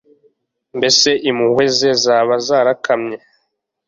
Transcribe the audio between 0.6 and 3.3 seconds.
Mbese impuhwe ze zaba zarakamye